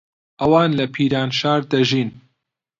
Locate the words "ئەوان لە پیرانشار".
0.39-1.61